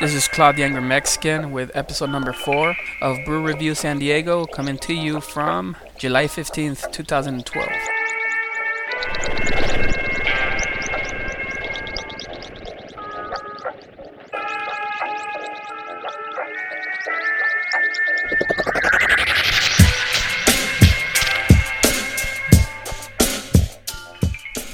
[0.00, 4.46] This is Claude the Angry Mexican with episode number four of Brew Review San Diego,
[4.46, 7.68] coming to you from July 15th, 2012.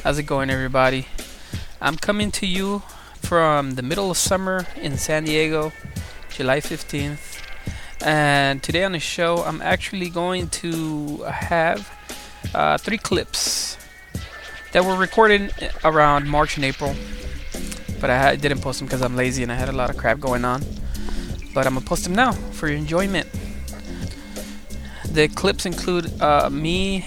[0.04, 1.08] How's it going, everybody?
[1.80, 2.84] I'm coming to you
[3.26, 5.72] from the middle of summer in San Diego,
[6.30, 7.42] July 15th.
[8.00, 11.90] And today on the show, I'm actually going to have
[12.54, 13.78] uh, three clips
[14.70, 16.94] that were recorded around March and April.
[18.00, 20.20] But I, didn't post them because I'm lazy and I had a lot of crap
[20.20, 20.62] going on.
[21.52, 23.26] But I'm going to post them now for your enjoyment.
[25.10, 27.04] The clips include uh, me,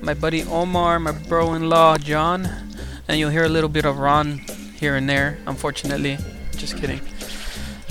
[0.00, 2.48] my buddy Omar, my bro in law John,
[3.06, 4.40] and you'll hear a little bit of Ron
[4.80, 6.16] here and there, unfortunately.
[6.56, 7.00] Just kidding.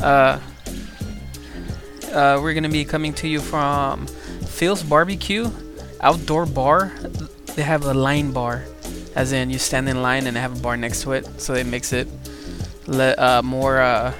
[0.01, 0.39] Uh,
[2.11, 4.07] uh, we're gonna be coming to you from
[4.47, 5.51] Phil's Barbecue
[6.01, 6.91] Outdoor Bar.
[7.55, 8.65] They have a line bar,
[9.15, 11.53] as in you stand in line and they have a bar next to it, so
[11.53, 12.07] it makes it
[12.87, 14.11] le- uh, more uh,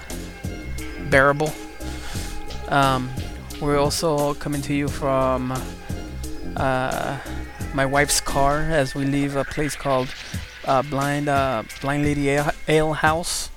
[1.10, 1.52] bearable.
[2.68, 3.10] Um,
[3.60, 5.52] we're also coming to you from
[6.56, 7.18] uh,
[7.74, 10.14] my wife's car as we leave a place called
[10.70, 13.50] uh, Blind uh, Blind Lady Ale, House.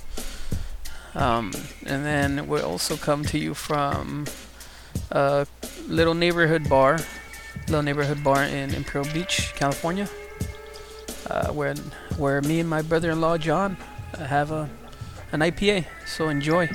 [1.15, 1.53] Um,
[1.85, 4.27] and then we also come to you from
[5.11, 5.47] a
[5.87, 6.99] little neighborhood bar,
[7.69, 10.09] little neighborhood bar in Imperial Beach, California,
[11.29, 11.75] uh, where
[12.17, 13.77] where me and my brother-in-law John
[14.17, 14.71] have a
[15.33, 15.85] an IPA.
[16.07, 16.69] So enjoy.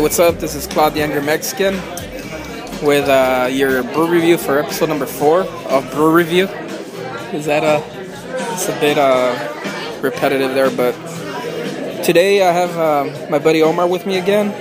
[0.00, 0.38] What's up?
[0.38, 1.74] This is Claude the Angry Mexican
[2.82, 6.46] with uh, your brew review for episode number four of Brew Review.
[7.34, 7.84] Is that a?
[8.54, 10.92] It's a bit uh, repetitive there, but
[12.02, 14.52] today I have uh, my buddy Omar with me again,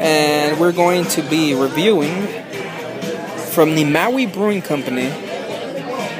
[0.00, 2.26] and we're going to be reviewing
[3.52, 5.06] from the Maui Brewing Company.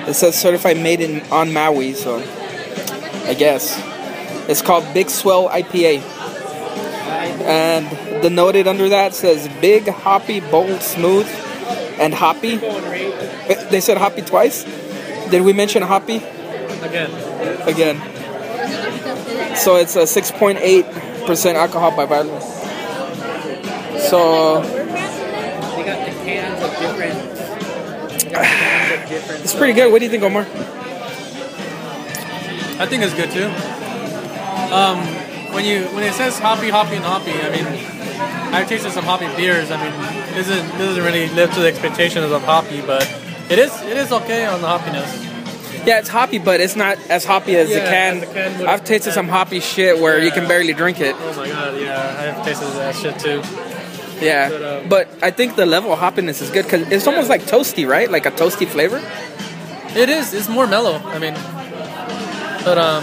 [0.07, 2.19] It says certified made in on Maui, so
[3.27, 3.77] I guess
[4.49, 6.03] it's called Big Swell IPA.
[7.43, 11.27] And the noted under that says big, hoppy, bold, smooth,
[11.99, 12.55] and hoppy.
[12.63, 14.65] Eh, They said hoppy twice.
[15.31, 16.17] Did we mention hoppy?
[16.83, 17.11] Again,
[17.69, 17.97] Again.
[19.57, 22.41] So it's a 6.8% alcohol by volume.
[24.01, 27.19] So they got the cans of different.
[28.21, 29.45] They got the cans of different.
[29.45, 29.91] it's pretty good.
[29.93, 30.43] What do you think, Omar?
[32.81, 33.47] I think it's good too.
[34.75, 34.99] Um,
[35.55, 37.92] when you when it says hoppy, hoppy, and hoppy, I mean,
[38.53, 39.71] I've tasted some hoppy beers.
[39.71, 43.03] I mean, this isn't this doesn't really live to the expectations of hoppy, but
[43.51, 45.29] it is it is okay on the hoppiness.
[45.87, 48.17] Yeah, it's hoppy, but it's not as hoppy as the Yeah, can.
[48.23, 51.17] as can I've tasted some hoppy shit where you can barely drink it.
[51.19, 53.43] Oh my god, yeah, I have tasted that shit too.
[54.25, 57.29] Yeah, But, um, but I think the level of hoppiness is good because it's almost
[57.29, 58.09] like toasty, right?
[58.09, 59.03] Like a toasty flavor.
[59.97, 60.33] It is.
[60.33, 60.99] It's more mellow.
[61.07, 61.35] I mean,
[62.65, 63.03] but um,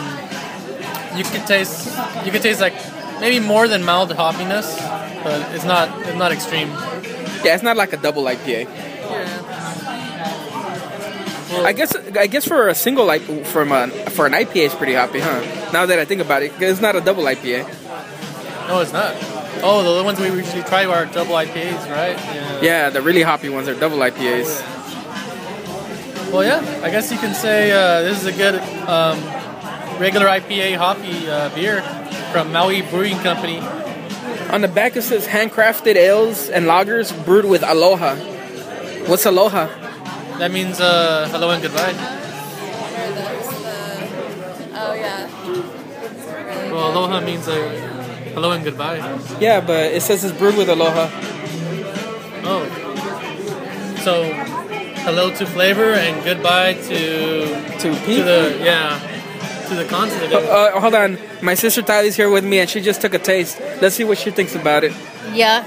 [1.17, 1.87] you could taste
[2.25, 2.75] you could taste like
[3.19, 4.67] maybe more than mild hoppiness,
[5.23, 6.69] but it's not it's not extreme.
[7.43, 8.65] Yeah, it's not like a double IPA.
[8.65, 9.49] Yeah.
[11.65, 14.93] I guess I guess for a single IPA, from a, for an IPA, it's pretty
[14.93, 15.41] hoppy, huh?
[15.73, 17.65] Now that I think about it, it's not a double IPA.
[18.67, 19.15] No, it's not.
[19.61, 22.15] Oh, the ones we usually try are double IPAs, right?
[22.15, 22.61] Yeah.
[22.61, 24.61] Yeah, the really hoppy ones are double IPAs.
[26.31, 26.61] Well, yeah.
[26.83, 28.55] I guess you can say uh, this is a good
[28.87, 29.19] um,
[29.99, 31.81] regular IPA hoppy uh, beer
[32.31, 33.59] from Maui Brewing Company.
[34.49, 38.15] On the back it says handcrafted ales and lagers brewed with aloha.
[39.05, 39.67] What's aloha?
[40.39, 41.91] That means uh, hello and goodbye.
[41.91, 44.09] Or there's the.
[44.73, 45.27] Oh yeah.
[46.71, 47.69] Well, aloha means uh,
[48.33, 48.97] hello and goodbye.
[49.39, 51.09] Yeah, but it says it's brewed with aloha.
[52.45, 52.65] Oh.
[54.03, 54.23] So,
[55.03, 58.99] hello to flavor and goodbye to To to the yeah
[59.69, 60.33] to the continent.
[60.33, 63.59] Uh, hold on, my sister Tylee's here with me, and she just took a taste.
[63.81, 64.91] Let's see what she thinks about it.
[65.33, 65.65] Yuck.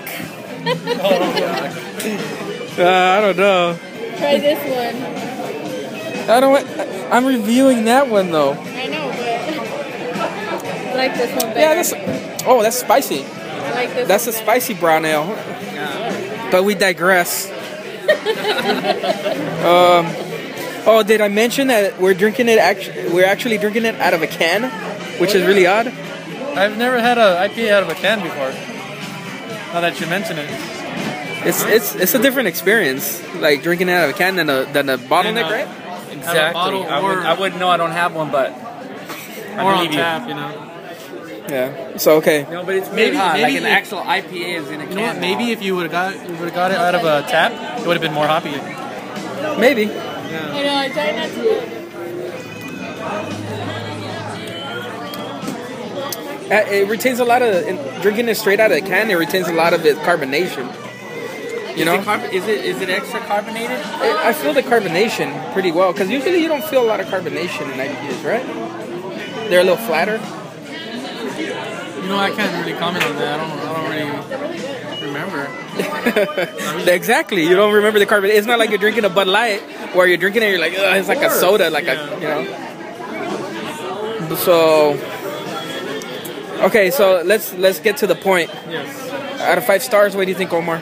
[2.72, 3.76] Uh, I don't know.
[4.16, 6.31] Try this one.
[6.31, 6.52] I don't.
[6.52, 6.66] want-
[7.12, 8.52] I'm reviewing that one though.
[8.54, 9.19] I know, but
[10.88, 11.60] I like this one better.
[11.60, 11.93] Yeah, that's.
[12.46, 13.25] Oh, that's spicy.
[13.25, 14.08] I like this.
[14.08, 15.26] That's a one spicy brown ale.
[16.50, 17.50] But we digress.
[19.62, 20.06] um,
[20.87, 22.58] oh, did I mention that we're drinking it?
[22.58, 24.70] Actually, we're actually drinking it out of a can,
[25.20, 25.88] which is really odd.
[25.88, 28.50] I've never had a IPA out of a can before.
[29.73, 30.49] Now that you mention it.
[31.44, 34.64] It's it's it's a different experience, like drinking it out of a can than a
[34.73, 35.69] than a bottleneck, right?
[36.12, 36.52] Exactly.
[36.52, 37.69] bottle I, would, or- I wouldn't know.
[37.69, 39.99] I don't have one, but I Or on believe you.
[39.99, 40.69] tap, you know.
[41.49, 41.96] Yeah.
[41.96, 42.46] So okay.
[42.49, 43.32] No, but it's Maybe- maybe, hot.
[43.34, 44.90] maybe like an if- actual IPA is in a can.
[44.90, 45.19] You know what?
[45.19, 47.50] Maybe if you would have got you would have got it out of a tap,
[47.81, 48.52] it would have been more hoppy.
[49.58, 49.87] Maybe.
[50.34, 51.82] I know, I try not to it.
[56.50, 59.11] Uh, It retains a lot of drinking it straight out of the can.
[59.11, 60.67] It retains a lot of its carbonation.
[61.76, 63.81] You Is know, it, carb- is it is it extra carbonated?
[63.81, 67.06] I I feel the carbonation pretty well because usually you don't feel a lot of
[67.06, 68.44] carbonation in IPAs, right?
[69.49, 70.19] They're a little flatter.
[72.02, 73.38] You know, I can't really comment on that.
[73.38, 73.58] I don't.
[73.60, 74.10] I don't really
[75.06, 76.90] remember.
[76.90, 77.43] exactly.
[77.44, 78.31] You don't remember the carbon.
[78.31, 79.60] It's not like you're drinking a Bud Light
[79.94, 80.50] where you're drinking it.
[80.50, 82.44] You're like, Ugh, it's like a soda, like a you know.
[84.37, 84.99] So,
[86.64, 88.50] okay, so let's let's get to the point.
[88.69, 89.10] Yes.
[89.40, 90.76] Out of five stars, what do you think, Omar?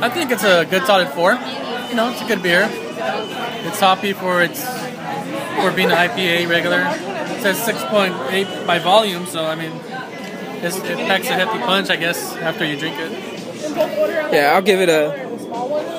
[0.00, 1.32] I think it's a good solid four.
[1.32, 2.68] You know, it's a good beer.
[2.70, 6.80] It's hoppy for its for being an IPA regular.
[6.80, 9.72] It says 6.8 by volume, so I mean,
[10.62, 13.12] it's, it packs a hefty punch, I guess, after you drink it.
[14.32, 15.24] Yeah, I'll give it a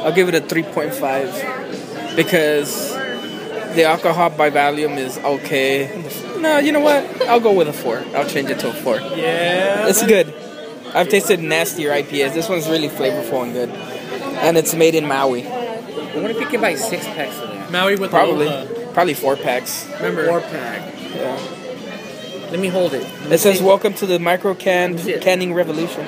[0.04, 2.92] I'll give it a 3.5 because
[3.76, 5.90] the alcohol by volume is okay.
[6.40, 7.04] No, you know what?
[7.28, 8.04] I'll go with a four.
[8.16, 8.96] I'll change it to a four.
[8.98, 9.88] Yeah.
[9.88, 10.34] It's good.
[10.94, 12.34] I've tasted nastier IPAs.
[12.34, 15.44] This one's really flavorful and good, and it's made in Maui.
[15.44, 17.72] What if you can buy six packs of that?
[17.72, 19.86] Maui with Probably, The, probably four packs.
[19.98, 20.94] remember, Four pack.
[21.14, 21.38] Yeah.
[22.52, 23.04] Let me hold it.
[23.26, 26.06] Me It says "Welcome to the micro can canning revolution."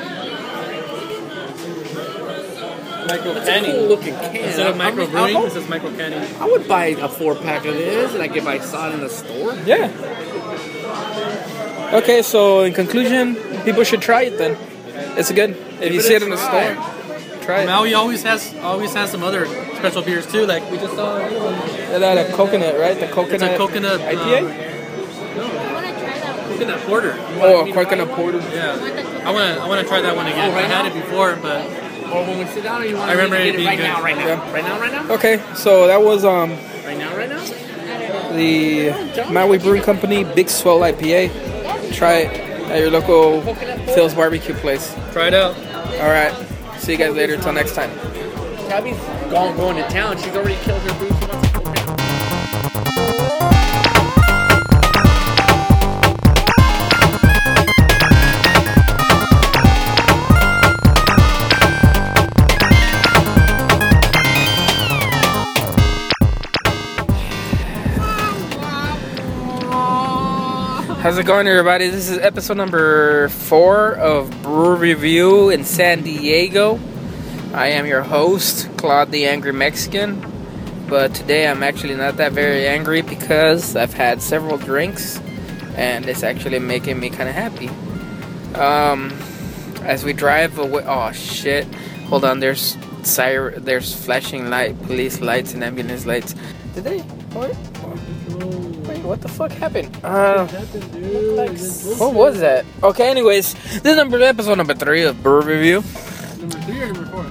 [3.08, 3.72] micro That's a canning.
[3.72, 4.36] cool looking can.
[4.36, 6.22] Instead of I- micro I mean, brewing, this is micro canning.
[6.40, 9.10] I would buy a four pack of this, like if I saw it in the
[9.10, 9.56] store.
[9.66, 9.90] Yeah.
[11.94, 14.56] Okay, so in conclusion, people should try it then.
[15.18, 15.58] It's good.
[15.82, 16.76] If you it see it in the store,
[17.42, 17.66] try it.
[17.66, 19.48] Maui always has always has some other
[19.78, 20.46] special beers too.
[20.46, 22.98] Like we just saw, Yeah, that a coconut, right?
[23.00, 23.54] The it's coconut.
[23.56, 24.10] a coconut IPA?
[24.14, 24.69] I want to um,
[26.60, 26.88] try that one.
[26.88, 27.16] coconut porter.
[27.42, 28.40] Oh, coconut porter.
[28.54, 30.52] Yeah, I want to I want to try that one again.
[30.52, 30.90] Oh, right I had now?
[31.00, 31.66] it before, but
[32.12, 33.68] Or when we sit down, or you want I remember to it get it being
[33.68, 33.84] right good.
[33.84, 34.52] now, right now, Yeah.
[34.54, 36.52] right now, right now, Okay, so that was um
[36.86, 37.44] right now, right now.
[38.36, 38.92] the
[39.32, 41.30] Maui Brewing Company Big Swell IPA.
[41.94, 42.40] Try it
[42.70, 43.42] at your local
[43.96, 44.96] Phil's barbecue place.
[45.14, 45.56] try it out.
[46.02, 46.34] All right.
[46.78, 47.36] See you guys later.
[47.38, 47.90] Till next time.
[48.70, 48.98] Tabby's
[49.32, 50.18] gone going to town.
[50.18, 51.59] She's already killed her boots.
[71.00, 71.88] How's it going, everybody?
[71.88, 76.78] This is episode number four of Brew Review in San Diego.
[77.54, 80.22] I am your host, Claude the Angry Mexican.
[80.90, 85.22] But today I'm actually not that very angry because I've had several drinks
[85.78, 87.70] and it's actually making me kind of happy.
[88.60, 89.18] Um,
[89.84, 91.64] as we drive away, oh shit!
[92.10, 96.36] Hold on, there's siren, there's flashing light, police lights, and ambulance lights.
[96.76, 97.00] Did they?
[97.32, 97.56] What?
[98.40, 99.90] Wait, what the fuck happened?
[100.04, 100.48] Uh,
[101.98, 102.66] what was that?
[102.84, 105.84] Okay, anyways, this is number episode number three of Brew Review.
[106.40, 107.26] Number three or number four?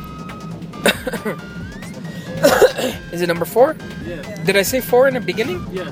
[3.13, 3.77] Is it number four?
[4.07, 4.39] Yes.
[4.47, 5.67] Did I say four in the beginning?
[5.73, 5.89] Yes.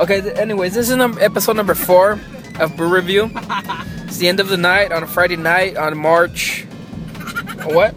[0.00, 2.18] Okay, th- anyways, this is number episode number four
[2.60, 3.30] of Brew Review.
[4.06, 6.62] It's the end of the night on a Friday night on March.
[7.64, 7.96] What?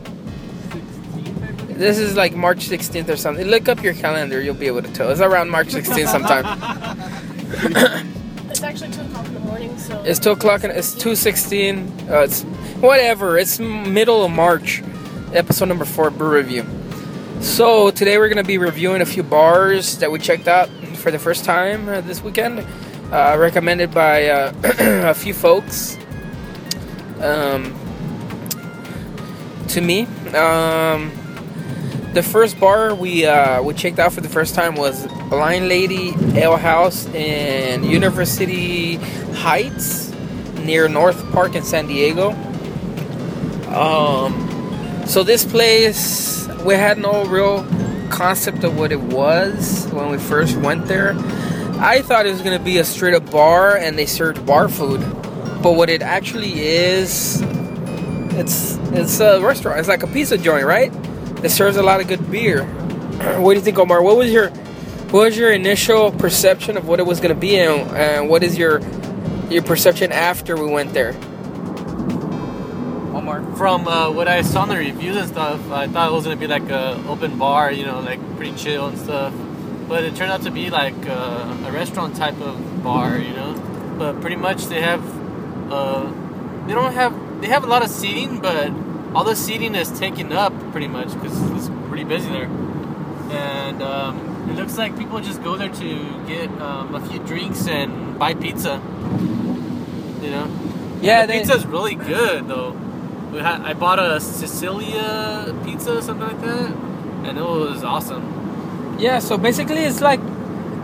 [1.78, 3.46] This is like March 16th or something.
[3.48, 5.10] Look up your calendar, you'll be able to tell.
[5.10, 8.08] It's around March 16th sometime.
[8.50, 10.02] It's actually 2 o'clock in the morning, so.
[10.04, 11.94] It's two o'clock and it's two sixteen.
[12.10, 12.42] Uh, it's
[12.82, 13.38] whatever.
[13.38, 14.82] It's middle of March.
[15.32, 16.66] Episode number four, brew review.
[17.40, 21.20] So today we're gonna be reviewing a few bars that we checked out for the
[21.20, 22.66] first time uh, this weekend,
[23.12, 26.00] uh, recommended by uh, a few folks.
[27.20, 27.78] Um,
[29.68, 31.12] to me, um,
[32.18, 36.16] the first bar we uh, we checked out for the first time was Blind Lady
[36.36, 38.96] Ale House in University
[39.46, 40.12] Heights
[40.66, 42.32] near North Park in San Diego.
[43.70, 44.34] Um,
[45.06, 47.64] so this place we had no real
[48.10, 51.14] concept of what it was when we first went there.
[51.78, 55.02] I thought it was gonna be a straight up bar and they served bar food,
[55.62, 57.44] but what it actually is,
[58.32, 59.78] it's it's a restaurant.
[59.78, 60.92] It's like a pizza joint, right?
[61.44, 62.64] It serves a lot of good beer.
[63.38, 64.02] what do you think, Omar?
[64.02, 64.50] What was your
[65.12, 68.58] what was your initial perception of what it was gonna be, and, and what is
[68.58, 68.82] your
[69.50, 71.14] your perception after we went there?
[73.16, 73.56] Omar?
[73.56, 76.36] From uh, what I saw in the reviews and stuff, I thought it was gonna
[76.36, 79.34] be like a open bar, you know, like pretty chill and stuff.
[79.88, 83.54] But it turned out to be like uh, a restaurant type of bar, you know.
[83.98, 85.02] But pretty much they have,
[85.72, 86.12] uh,
[86.68, 88.70] they don't have, they have a lot of seating, but
[89.18, 92.46] all the seating is taken up pretty much because it's pretty busy there.
[93.32, 97.68] And um, it looks like people just go there to get um, a few drinks
[97.68, 98.80] and buy pizza.
[100.22, 101.00] You know.
[101.02, 102.74] Yeah, the they, pizza's really good though.
[103.32, 106.72] We had, I bought a Sicilia pizza, something like that,
[107.26, 108.98] and it was awesome.
[109.00, 109.18] yeah.
[109.18, 110.20] So basically, it's like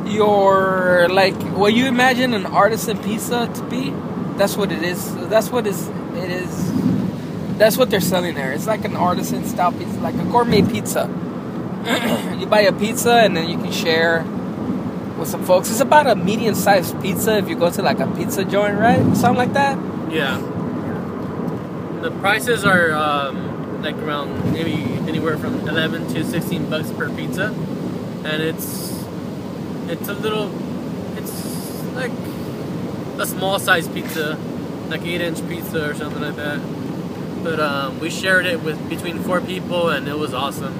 [0.07, 3.91] your like what you imagine an artisan pizza to be.
[4.37, 5.15] That's what it is.
[5.27, 6.82] That's what is it is.
[7.57, 8.51] That's what they're selling there.
[8.51, 11.07] It's like an artisan style pizza, like a gourmet pizza.
[12.39, 14.23] you buy a pizza and then you can share
[15.17, 15.69] with some folks.
[15.69, 19.01] It's about a medium sized pizza if you go to like a pizza joint, right?
[19.15, 19.77] Something like that.
[20.11, 20.37] Yeah.
[22.01, 24.73] The prices are um, like around maybe
[25.07, 27.53] anywhere from eleven to sixteen bucks per pizza,
[28.25, 29.05] and it's
[29.87, 30.51] it's a little
[31.17, 32.11] it's like
[33.19, 34.37] a small size pizza,
[34.89, 36.59] like eight inch pizza or something like that.
[37.43, 40.73] But um, we shared it with between four people, and it was awesome.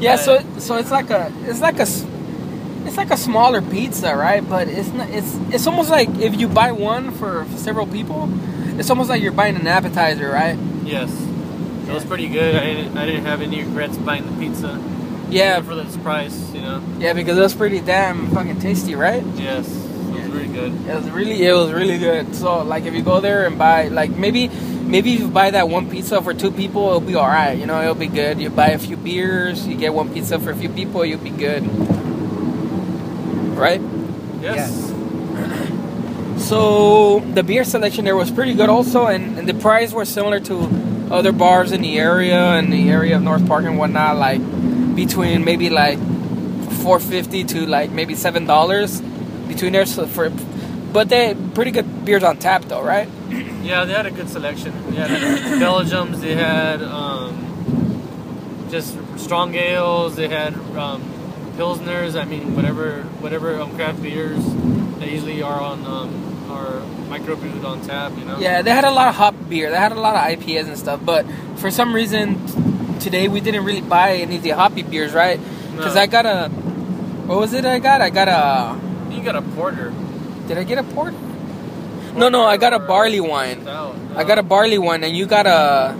[0.00, 1.86] Yeah, so it, so it's like a it's like a
[2.86, 4.46] it's like a smaller pizza, right?
[4.46, 8.30] But it's not it's it's almost like if you buy one for, several people,
[8.78, 10.56] it's almost like you're buying an appetizer, right?
[10.84, 11.10] Yes,
[11.88, 12.54] it was pretty good.
[12.54, 14.80] I didn't, I didn't have any regrets buying the pizza.
[15.28, 16.80] Yeah, for this price, you know.
[16.98, 19.24] yeah, because it was pretty damn fucking tasty, right?
[19.34, 20.72] Yes, it was really good.
[20.86, 22.34] It was really it was really good.
[22.34, 24.50] So like if you go there and buy like maybe
[24.86, 27.58] maybe if you buy that one pizza for two people, it'll be all right.
[27.58, 28.40] You know, it'll be good.
[28.40, 31.30] You buy a few beers, you get one pizza for a few people, you'll be
[31.30, 31.62] good.
[33.56, 33.80] Right?
[34.40, 34.92] Yes.
[36.36, 40.38] So the beer selection there was pretty good also, and, and the price were similar
[40.40, 44.40] to other bars in the area and the area of North Park and whatnot, like
[44.94, 45.98] between maybe like
[46.82, 49.00] four fifty to like maybe seven dollars
[49.48, 49.86] between there.
[49.86, 50.30] So for,
[50.92, 53.08] but they pretty good beers on tap though, right?
[53.66, 54.72] Yeah, they had a good selection.
[54.90, 55.10] They had
[55.60, 56.20] Belgiums.
[56.20, 60.14] They had um, just strong ales.
[60.14, 61.02] They had um,
[61.56, 62.20] pilsners.
[62.20, 64.38] I mean, whatever whatever um, craft beers
[65.00, 66.80] that usually are on um, are
[67.10, 68.16] microbrewed on tap.
[68.16, 68.38] You know.
[68.38, 69.70] Yeah, they had a lot of hop beer.
[69.70, 73.40] They had a lot of IPAs and stuff, but for some reason t- today we
[73.40, 75.40] didn't really buy any of the hoppy beers, right?
[75.74, 76.00] Because No.
[76.02, 76.48] I got a
[77.26, 77.64] what was it?
[77.64, 78.78] I got I got a
[79.12, 79.92] You got a porter.
[80.46, 81.14] Did I get a port?
[82.16, 83.66] No, no, I got a barley wine.
[83.68, 85.94] I got a barley wine, and you got a.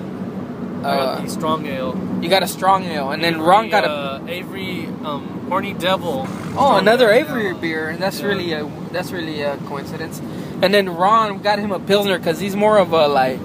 [0.86, 1.94] uh, the strong ale.
[2.22, 3.90] you got a strong ale, and then Ron got a.
[3.90, 6.24] uh, Avery um, Horny Devil.
[6.26, 7.26] Oh, strong another ale.
[7.26, 7.96] Avery beer.
[7.98, 8.26] That's Yeah.
[8.26, 10.20] really a that's really a coincidence.
[10.62, 13.38] And then Ron got him a pilsner because he's more of a like,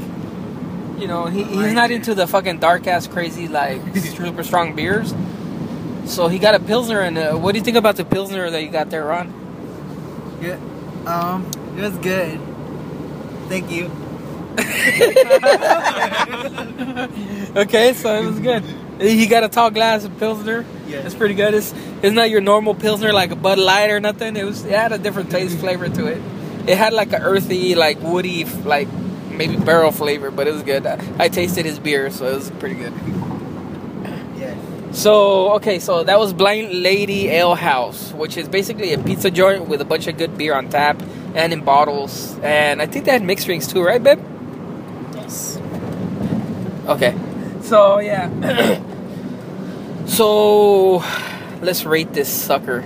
[0.97, 3.81] you know, he, he's not into the fucking dark ass crazy like
[4.15, 5.13] super strong beers.
[6.05, 8.63] So he got a pilsner, and uh, what do you think about the pilsner that
[8.63, 9.27] you got there, Ron?
[10.41, 10.57] Yeah.
[11.05, 11.45] Um,
[11.77, 12.39] it was good.
[13.51, 13.91] Thank you.
[17.53, 18.63] Okay, so it was good.
[19.01, 20.63] He got a tall glass of pilsner.
[20.87, 20.99] Yeah.
[20.99, 21.53] It's pretty good.
[21.53, 24.37] It's it's not your normal pilsner like a Bud Light or nothing.
[24.37, 26.21] It was it had a different taste flavor to it.
[26.65, 28.87] It had like an earthy, like woody, like
[29.31, 30.85] maybe barrel flavor, but it was good.
[30.85, 32.93] I, I tasted his beer, so it was pretty good.
[34.37, 34.97] Yes.
[34.97, 39.67] So okay, so that was Blind Lady Ale House, which is basically a pizza joint
[39.67, 41.03] with a bunch of good beer on tap
[41.35, 42.37] and in bottles.
[42.43, 44.19] And I think they had mixed drinks too, right, babe?
[45.15, 45.57] Yes.
[46.87, 47.15] Okay.
[47.61, 48.29] So yeah.
[50.05, 50.97] so
[51.61, 52.83] let's rate this sucker.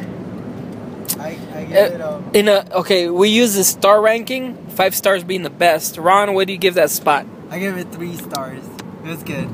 [1.20, 4.94] I, I give Uh, it um In a okay, we use the star ranking, five
[4.96, 5.98] stars being the best.
[5.98, 7.25] Ron, what do you give that spot?
[7.50, 8.64] I give it three stars.
[9.04, 9.50] It was good.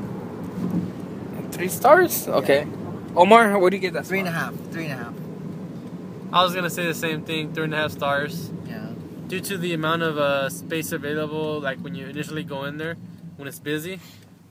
[1.52, 2.26] Three stars?
[2.26, 2.66] Okay.
[3.14, 4.06] Omar, what do you give that?
[4.06, 4.54] Three and a spot?
[4.54, 4.72] half.
[4.72, 5.14] Three and a half.
[6.32, 7.52] I was gonna say the same thing.
[7.52, 8.50] Three and a half stars.
[8.66, 8.88] Yeah.
[9.28, 12.96] Due to the amount of uh, space available, like when you initially go in there,
[13.36, 14.00] when it's busy,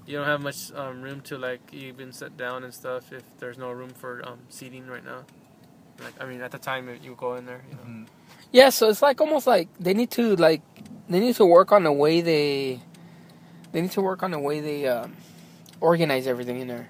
[0.06, 3.12] you don't have much um, room to like even sit down and stuff.
[3.12, 5.26] If there's no room for um, seating right now,
[6.04, 8.06] like I mean, at the time you go in there, you know.
[8.52, 10.62] Yeah, so it's like almost like they need to like
[11.10, 12.80] they need to work on the way they
[13.72, 15.08] they need to work on the way they uh,
[15.80, 16.90] organize everything in there.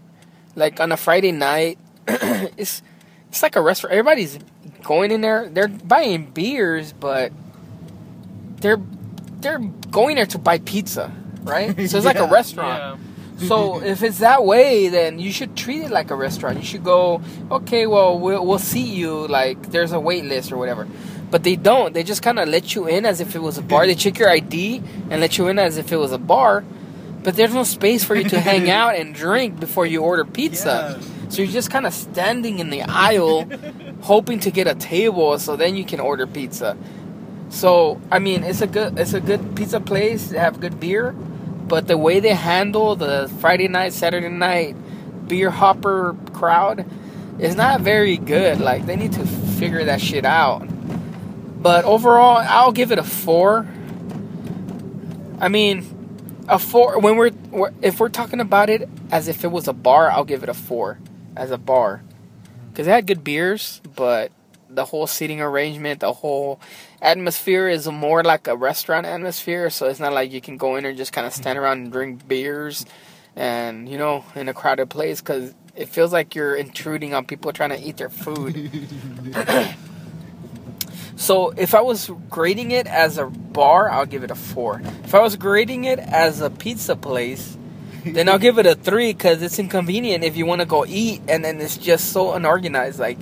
[0.55, 2.81] Like on a Friday night, it's
[3.29, 3.93] it's like a restaurant.
[3.93, 4.39] Everybody's
[4.83, 5.49] going in there.
[5.49, 7.31] They're buying beers, but
[8.61, 8.81] they're
[9.41, 11.11] they're going there to buy pizza,
[11.43, 11.75] right?
[11.89, 12.99] So it's like a restaurant.
[13.39, 13.47] Yeah.
[13.47, 16.57] So if it's that way, then you should treat it like a restaurant.
[16.57, 19.27] You should go, okay, well, we'll, we'll see you.
[19.27, 20.87] Like there's a wait list or whatever.
[21.31, 21.93] But they don't.
[21.93, 23.87] They just kind of let you in as if it was a bar.
[23.87, 26.63] They check your ID and let you in as if it was a bar.
[27.23, 30.99] but there's no space for you to hang out and drink before you order pizza.
[31.29, 33.45] So you're just kind of standing in the aisle,
[34.01, 36.77] hoping to get a table, so then you can order pizza.
[37.49, 40.29] So I mean, it's a good it's a good pizza place.
[40.29, 44.75] They have good beer, but the way they handle the Friday night, Saturday night
[45.27, 46.85] beer hopper crowd
[47.39, 48.59] is not very good.
[48.59, 50.67] Like they need to figure that shit out.
[51.61, 53.67] But overall, I'll give it a four.
[55.39, 57.31] I mean, a four when we're,
[57.81, 60.53] if we're talking about it as if it was a bar, I'll give it a
[60.53, 60.99] four
[61.35, 62.01] as a bar
[62.71, 64.31] because they had good beers, but
[64.69, 66.59] the whole seating arrangement, the whole
[67.01, 69.69] atmosphere is more like a restaurant atmosphere.
[69.69, 71.91] So it's not like you can go in and just kind of stand around and
[71.91, 72.85] drink beers,
[73.35, 77.51] and you know, in a crowded place because it feels like you're intruding on people
[77.53, 78.71] trying to eat their food.
[81.15, 84.81] so if I was grading it as a bar, I'll give it a four.
[85.03, 87.57] If I was grading it as a pizza place,
[88.05, 91.21] then I'll give it a three because it's inconvenient if you want to go eat
[91.27, 92.99] and then it's just so unorganized.
[92.99, 93.19] Like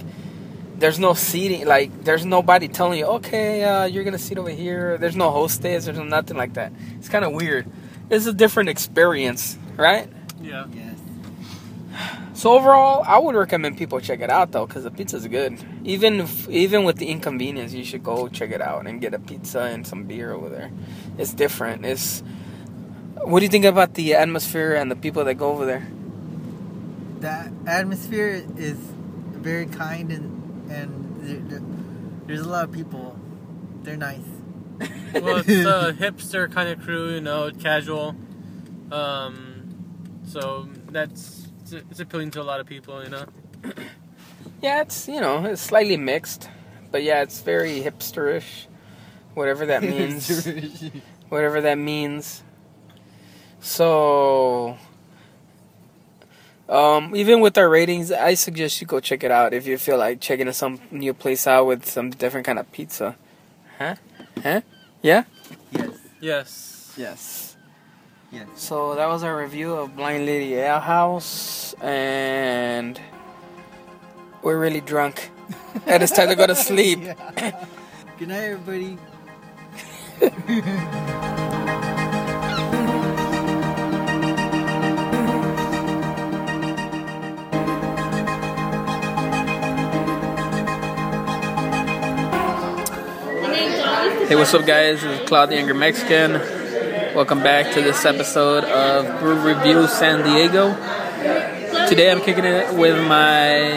[0.78, 4.98] there's no seating, like there's nobody telling you, okay, uh, you're gonna sit over here.
[4.98, 5.86] There's no hostess.
[5.86, 6.72] There's nothing like that.
[6.98, 7.70] It's kind of weird.
[8.10, 10.10] It's a different experience, right?
[10.42, 10.66] Yeah.
[10.74, 10.98] Yes.
[12.34, 15.60] So overall, I would recommend people check it out though, because the pizza's good.
[15.84, 19.20] Even if, even with the inconvenience, you should go check it out and get a
[19.20, 20.72] pizza and some beer over there.
[21.18, 21.86] It's different.
[21.86, 22.24] It's
[23.24, 25.88] what do you think about the atmosphere and the people that go over there?
[27.20, 28.78] The atmosphere is
[29.34, 31.68] very kind and and there, there-
[32.28, 33.18] there's a lot of people.
[33.84, 34.20] They're nice.
[35.14, 38.16] Well, it's a hipster kind of crew, you know, casual.
[38.92, 43.26] Um, so that's it's, it's appealing to a lot of people, you know.
[44.62, 46.50] Yeah, it's you know it's slightly mixed,
[46.92, 48.68] but yeah, it's very hipsterish,
[49.34, 50.90] whatever that means.
[51.30, 52.44] whatever that means.
[53.62, 54.78] So,
[56.70, 59.98] um, even with our ratings, I suggest you go check it out if you feel
[59.98, 63.16] like checking some new place out with some different kind of pizza.
[63.78, 63.96] Huh?
[64.42, 64.62] Huh?
[65.02, 65.24] Yeah.
[65.72, 65.90] yes.
[66.22, 66.94] Yes.
[66.98, 67.56] Yes.
[68.32, 68.48] Yes.
[68.56, 73.00] So that was our review of Blind Lady Ale House, and
[74.44, 75.32] we're really drunk,
[75.88, 77.00] and it's time to go to sleep.
[78.20, 78.98] Good night, everybody.
[94.30, 95.02] Hey, what's up, guys?
[95.02, 96.34] This is the Angry Mexican.
[97.16, 100.76] Welcome back to this episode of Brew Review San Diego.
[101.88, 103.74] Today I'm kicking it with my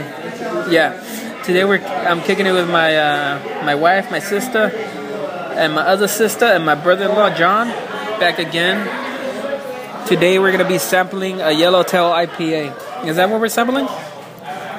[0.70, 1.40] yeah.
[1.42, 4.70] Today we're I'm kicking it with my uh, my wife, my sister,
[5.56, 7.68] and my other sister and my brother-in-law John.
[8.20, 8.86] Back again.
[10.06, 13.06] Today we're gonna be sampling a Yellowtail IPA.
[13.06, 13.88] Is that what we're sampling?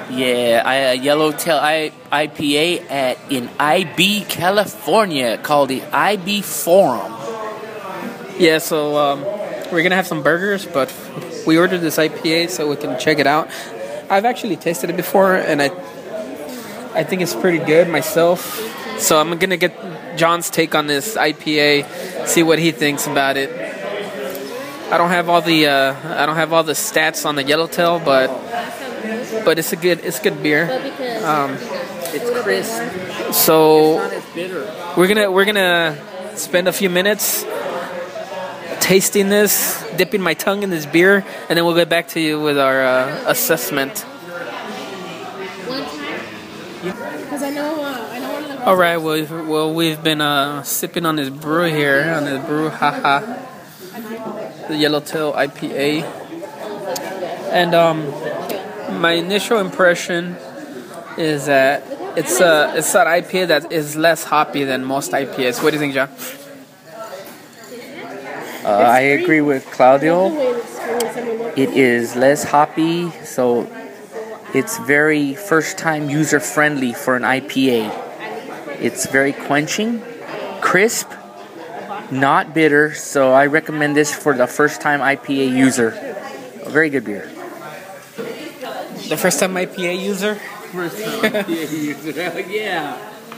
[0.10, 7.12] Yeah, I, a Yellowtail I, IPA at in IB, California, called the IB Forum.
[8.38, 9.22] Yeah, so um,
[9.72, 10.94] we're gonna have some burgers, but
[11.46, 13.50] we ordered this IPA so we can check it out.
[14.10, 15.68] I've actually tasted it before, and I
[16.96, 18.60] I think it's pretty good myself.
[19.00, 19.74] So I'm gonna get
[20.18, 23.50] John's take on this IPA, see what he thinks about it.
[24.92, 28.00] I don't have all the uh, I don't have all the stats on the Yellowtail,
[28.00, 28.30] but
[29.46, 30.64] but it's a good it's good beer.
[31.24, 31.58] Um,
[32.16, 33.34] It's crisp.
[33.34, 33.98] so
[34.96, 35.98] we're gonna we're gonna
[36.36, 37.44] spend a few minutes
[38.84, 42.40] tasting this, dipping my tongue in this beer, and then we'll get back to you
[42.40, 44.00] with our uh, assessment.
[45.68, 47.22] One time?
[47.22, 48.68] Because I know, uh, I know one of the girls.
[48.68, 52.46] All right, well, we've, well, we've been uh, sipping on this brew here, on this
[52.46, 53.22] brew, haha,
[54.68, 56.04] the Yellowtail IPA,
[57.54, 58.12] and um,
[59.04, 60.38] my initial impression
[61.18, 61.84] is that
[62.16, 65.62] it's a it's an IPA that is less hoppy than most IPAs.
[65.62, 66.10] What do you think, John?
[68.64, 70.32] Uh, I agree with Claudio.
[71.58, 73.68] It is less hoppy, so
[74.54, 77.92] it's very first time user friendly for an IPA.
[78.80, 80.02] It's very quenching,
[80.62, 81.12] crisp,
[82.10, 85.90] not bitter, so I recommend this for the first time IPA user.
[86.64, 87.33] A very good beer.
[89.10, 90.36] The first time IPA user.
[90.36, 92.12] First time IPA user,
[92.50, 92.98] yeah,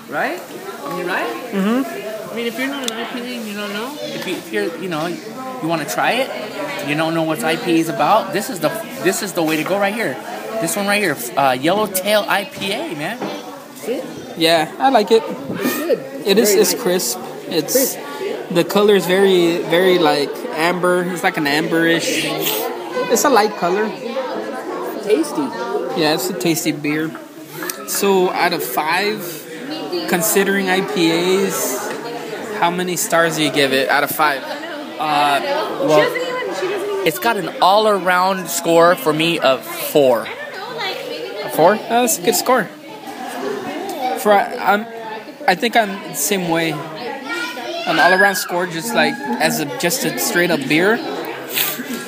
[0.10, 0.40] right?
[0.84, 1.52] I mean, right?
[1.52, 2.32] Mm-hmm.
[2.32, 4.78] I mean, if you're not an IPA and you don't know, if, you, if you're,
[4.78, 8.34] you know, you want to try it, you don't know what IPA is about.
[8.34, 8.70] This is the
[9.04, 10.14] this is the way to go right here.
[10.62, 13.18] This one right here, uh, Yellowtail IPA, man.
[14.38, 15.24] Yeah, I like it.
[15.24, 16.00] It's good.
[16.26, 16.54] It is.
[16.54, 17.20] It's crisp.
[17.48, 17.96] It's
[18.52, 21.04] The color is very, very like amber.
[21.04, 22.22] It's like an amberish.
[23.12, 23.86] It's a light color.
[25.06, 25.42] Tasty.
[26.02, 27.16] Yeah, it's a tasty beer.
[27.88, 29.20] So out of five,
[30.10, 34.42] considering IPAs, how many stars do you give it out of five?
[34.44, 35.42] Uh,
[35.86, 40.22] well, it's got an all-around score for me of four.
[40.24, 41.76] A four?
[41.76, 42.64] Oh, that's a good score.
[44.24, 44.88] For I'm,
[45.48, 46.72] I think I'm the same way.
[46.72, 50.98] An all-around score, just like as a just a straight up beer,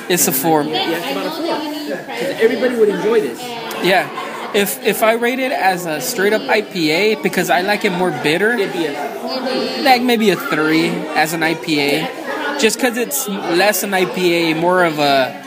[0.08, 0.62] it's a four.
[0.62, 2.42] Yeah, it's about a four.
[2.44, 3.40] Everybody would enjoy this.
[3.84, 4.08] Yeah.
[4.54, 8.10] If if I rate it as a straight up IPA because I like it more
[8.10, 13.82] bitter, It'd be a like maybe a three as an IPA, just because it's less
[13.82, 15.44] an IPA, more of a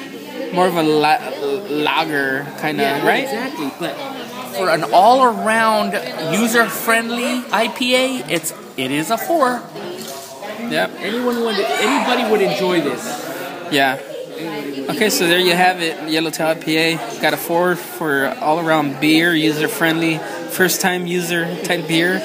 [0.53, 1.17] more of a la-
[1.69, 3.23] lager kind of Yeah, right.
[3.23, 3.71] Exactly.
[3.79, 3.95] But
[4.55, 5.93] for an all-around
[6.37, 9.61] user-friendly IPA, it's it is a four.
[10.69, 10.91] Yep.
[10.99, 13.03] Anyone would anybody would enjoy this.
[13.71, 13.97] Yeah.
[14.71, 16.09] Okay, so there you have it.
[16.09, 20.17] Yellowtail IPA got a four for all around beer, user friendly,
[20.51, 22.21] first time user type beer,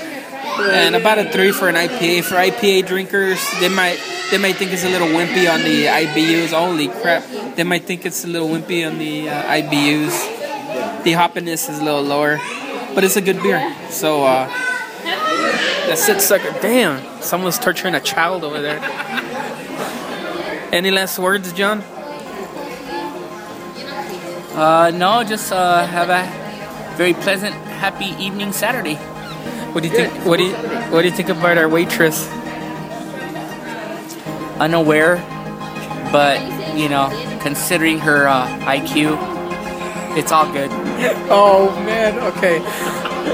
[0.60, 2.22] and about a three for an IPA.
[2.22, 3.98] For IPA drinkers, they might
[4.30, 6.52] they might think it's a little wimpy on the IBUs.
[6.52, 7.24] Holy crap!
[7.56, 11.02] They might think it's a little wimpy on the uh, IBUs.
[11.02, 12.38] The hoppiness is a little lower,
[12.94, 13.74] but it's a good beer.
[13.90, 14.46] So uh,
[15.02, 16.54] that's it, sucker.
[16.62, 18.78] Damn, someone's torturing a child over there.
[20.72, 21.82] Any last words, John?
[24.56, 28.94] Uh, no, just uh, have a very pleasant, happy evening Saturday.
[29.74, 30.12] What do you think?
[30.24, 30.54] What do you
[30.90, 32.26] What do you think about our waitress?
[34.58, 35.16] Unaware,
[36.10, 36.40] but
[36.74, 37.10] you know,
[37.42, 39.18] considering her uh, IQ,
[40.16, 40.70] it's all good.
[41.28, 42.18] Oh man.
[42.32, 42.56] Okay.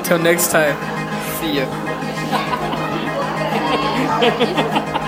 [0.03, 0.75] Till next time.
[1.39, 1.67] See ya.